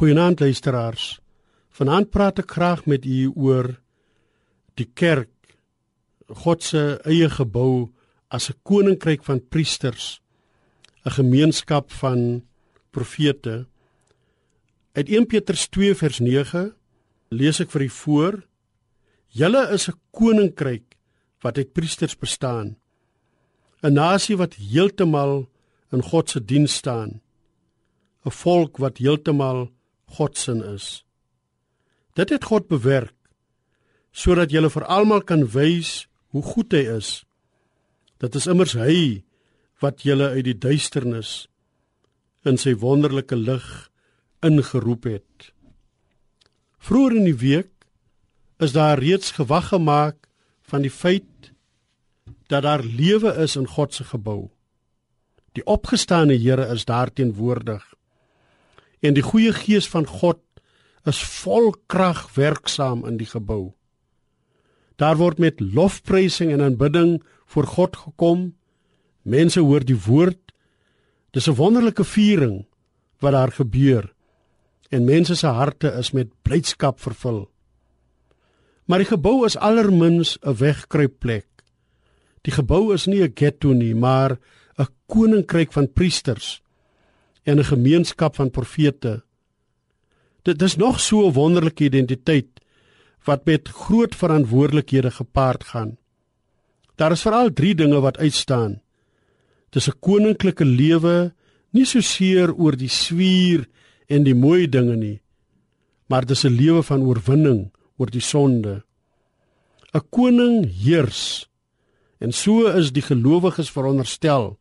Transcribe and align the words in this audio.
Goeienaand 0.00 0.40
luisteraars. 0.40 1.18
Vanaand 1.76 2.08
praat 2.08 2.38
ek 2.40 2.54
graag 2.56 2.86
met 2.88 3.04
u 3.04 3.26
oor 3.36 3.66
die 4.80 4.86
kerk, 4.96 5.28
God 6.40 6.62
se 6.64 6.80
eie 7.04 7.26
gebou 7.28 7.90
as 8.32 8.48
'n 8.48 8.56
koninkryk 8.64 9.20
van 9.28 9.44
priesters, 9.52 10.22
'n 11.04 11.10
gemeenskap 11.20 11.92
van 11.92 12.46
profete. 12.90 13.66
Uit 14.96 15.08
1 15.08 15.26
Petrus 15.26 15.68
2 15.68 15.94
vers 15.94 16.18
9 16.18 16.72
lees 17.28 17.60
ek 17.60 17.70
vir 17.70 17.82
u 17.82 17.88
voor: 17.88 18.34
Julle 19.28 19.68
is 19.68 19.88
'n 19.88 20.00
koninkryk 20.10 20.96
wat 21.42 21.58
uit 21.58 21.72
priesters 21.72 22.16
bestaan, 22.16 22.76
'n 23.82 23.92
nasie 23.92 24.36
wat 24.36 24.54
heeltemal 24.54 25.50
in 25.92 26.02
God 26.02 26.30
se 26.30 26.40
diens 26.40 26.74
staan, 26.74 27.20
'n 28.24 28.30
volk 28.30 28.78
wat 28.78 28.96
heeltemal 28.98 29.68
God 30.16 30.38
se 30.38 30.52
is. 30.74 31.04
Dit 32.18 32.30
het 32.34 32.44
God 32.44 32.68
bewerk 32.68 33.14
sodat 34.10 34.50
jy 34.50 34.66
vir 34.66 34.84
almal 34.90 35.22
kan 35.22 35.44
wys 35.54 36.08
hoe 36.34 36.42
goed 36.42 36.74
hy 36.74 36.82
is. 36.98 37.22
Dit 38.18 38.34
is 38.34 38.48
immers 38.50 38.74
hy 38.74 39.22
wat 39.80 40.02
julle 40.04 40.32
uit 40.34 40.44
die 40.48 40.58
duisternis 40.58 41.46
in 42.44 42.58
sy 42.58 42.74
wonderlike 42.74 43.36
lig 43.36 43.66
ingeroep 44.42 45.06
het. 45.06 45.50
Vroeger 46.80 47.16
in 47.20 47.28
die 47.28 47.38
week 47.38 47.72
is 48.60 48.74
daar 48.76 49.00
reeds 49.00 49.36
gewag 49.36 49.70
gemaak 49.70 50.28
van 50.70 50.82
die 50.82 50.92
feit 50.92 51.52
dat 52.50 52.64
daar 52.66 52.82
lewe 52.82 53.32
is 53.44 53.56
in 53.56 53.68
God 53.68 53.94
se 53.94 54.04
gebou. 54.04 54.50
Die 55.54 55.64
opgestane 55.66 56.36
Here 56.38 56.66
is 56.72 56.84
daar 56.84 57.12
teenwoordig. 57.12 57.82
En 59.00 59.16
die 59.16 59.24
goeie 59.24 59.52
gees 59.56 59.88
van 59.88 60.06
God 60.06 60.40
is 61.08 61.20
vol 61.40 61.72
krag 61.88 62.26
werksaam 62.36 63.06
in 63.08 63.16
die 63.20 63.28
gebou. 63.28 63.72
Daar 65.00 65.16
word 65.16 65.38
met 65.40 65.60
lofprysing 65.60 66.52
en 66.52 66.60
aanbidding 66.60 67.22
voor 67.48 67.66
God 67.66 67.96
gekom. 67.96 68.50
Mense 69.22 69.60
hoor 69.64 69.84
die 69.84 69.96
woord. 69.96 70.52
Dis 71.32 71.48
'n 71.48 71.56
wonderlike 71.56 72.04
viering 72.04 72.66
wat 73.20 73.32
daar 73.32 73.52
gebeur. 73.52 74.12
En 74.90 75.04
mense 75.04 75.34
se 75.34 75.46
harte 75.46 75.88
is 75.88 76.10
met 76.10 76.28
blydskap 76.42 77.00
vervul. 77.00 77.50
Maar 78.84 78.98
die 78.98 79.12
gebou 79.16 79.44
is 79.46 79.56
allermins 79.56 80.38
'n 80.42 80.54
wegkruipplek. 80.54 81.46
Die 82.42 82.52
gebou 82.52 82.92
is 82.92 83.06
nie 83.06 83.22
'n 83.22 83.32
ghetto 83.34 83.72
nie, 83.72 83.94
maar 83.94 84.38
'n 84.78 84.88
koninkryk 85.06 85.72
van 85.72 85.92
priesters 85.92 86.62
en 87.50 87.58
'n 87.58 87.72
gemeenskap 87.74 88.34
van 88.34 88.50
profete. 88.50 89.22
Dit 90.42 90.62
is 90.62 90.76
nog 90.76 91.00
so 91.00 91.26
'n 91.26 91.32
wonderlike 91.32 91.84
identiteit 91.84 92.48
wat 93.24 93.44
met 93.44 93.68
groot 93.68 94.14
verantwoordelikhede 94.14 95.10
gepaard 95.10 95.64
gaan. 95.64 95.98
Daar 96.94 97.12
is 97.12 97.22
veral 97.22 97.52
3 97.52 97.74
dinge 97.74 98.00
wat 98.00 98.18
uitstaan. 98.18 98.80
Dis 99.70 99.88
'n 99.88 99.98
koninklike 100.00 100.64
lewe, 100.64 101.34
nie 101.70 101.84
so 101.84 102.00
seer 102.00 102.54
oor 102.54 102.76
die 102.76 102.88
swier 102.88 103.68
en 104.06 104.22
die 104.22 104.34
mooi 104.34 104.68
dinge 104.68 104.96
nie, 104.96 105.20
maar 106.06 106.26
dis 106.26 106.44
'n 106.44 106.56
lewe 106.56 106.82
van 106.82 107.02
oorwinning 107.02 107.70
oor 107.96 108.10
die 108.10 108.20
sonde. 108.20 108.82
'n 109.94 110.02
Koning 110.10 110.70
heers 110.84 111.48
en 112.18 112.32
so 112.32 112.66
is 112.66 112.92
die 112.92 113.02
gelowiges 113.02 113.70
veronderstel 113.70 114.58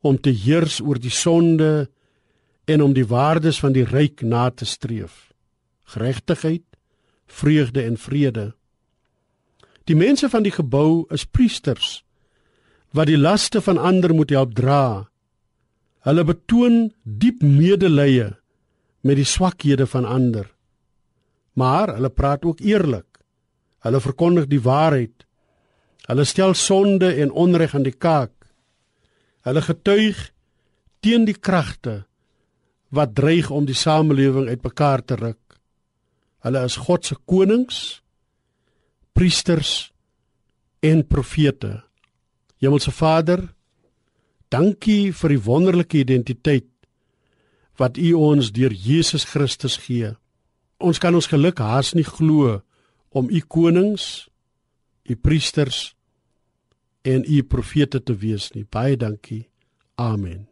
om 0.00 0.20
te 0.20 0.30
heers 0.30 0.80
oor 0.80 0.98
die 0.98 1.10
sonde 1.10 1.88
en 2.68 2.82
om 2.84 2.92
die 2.92 3.06
waardes 3.08 3.60
van 3.62 3.72
die 3.72 3.86
ryk 3.88 4.20
na 4.20 4.50
te 4.50 4.66
streef. 4.68 5.30
Geregtigheid, 5.88 6.64
vreugde 7.26 7.82
en 7.82 7.96
vrede. 7.96 8.50
Die 9.88 9.96
mense 9.96 10.28
van 10.28 10.44
die 10.44 10.52
gebou 10.52 11.06
is 11.14 11.24
priesters 11.24 12.02
wat 12.96 13.08
die 13.08 13.18
laste 13.20 13.60
van 13.60 13.76
ander 13.76 14.14
moet 14.16 14.32
help 14.32 14.54
dra. 14.56 15.08
Hulle 16.08 16.24
betoon 16.24 16.78
diep 17.04 17.42
medelee 17.44 18.30
met 19.04 19.20
die 19.20 19.28
swakhede 19.28 19.86
van 19.86 20.08
ander. 20.08 20.48
Maar 21.52 21.94
hulle 21.98 22.08
praat 22.08 22.44
ook 22.48 22.60
eerlik. 22.64 23.20
Hulle 23.84 24.00
verkondig 24.00 24.48
die 24.48 24.62
waarheid. 24.64 25.26
Hulle 26.08 26.24
stel 26.24 26.54
sonde 26.56 27.12
en 27.20 27.30
onreg 27.30 27.74
aan 27.76 27.84
die 27.84 27.96
kaak. 27.96 28.32
Hulle 29.44 29.62
getuig 29.62 30.30
teen 31.04 31.28
die 31.28 31.36
kragte 31.36 32.07
wat 32.94 33.14
dreig 33.14 33.50
om 33.50 33.66
die 33.68 33.76
samelewing 33.76 34.48
uitmekaar 34.48 35.04
te 35.04 35.18
ruk. 35.18 35.58
Hulle 36.44 36.62
is 36.64 36.78
God 36.86 37.04
se 37.04 37.16
konings, 37.28 38.00
priesters 39.12 39.90
en 40.80 41.02
profete. 41.06 41.82
Hemelse 42.62 42.92
Vader, 42.94 43.42
dankie 44.48 45.12
vir 45.12 45.34
die 45.34 45.42
wonderlike 45.44 46.00
identiteit 46.00 46.70
wat 47.78 47.98
U 47.98 48.12
ons 48.18 48.50
deur 48.54 48.74
Jesus 48.74 49.26
Christus 49.28 49.78
gee. 49.84 50.10
Ons 50.78 50.98
kan 51.02 51.14
ons 51.14 51.30
geluk 51.30 51.60
haas 51.62 51.94
nie 51.94 52.06
glo 52.06 52.60
om 53.10 53.30
U 53.30 53.40
konings, 53.46 54.28
U 55.08 55.14
priesters 55.16 55.92
en 57.06 57.24
U 57.24 57.42
profete 57.42 58.02
te 58.02 58.14
wees 58.14 58.50
nie. 58.54 58.66
Baie 58.66 58.98
dankie. 58.98 59.46
Amen. 59.98 60.46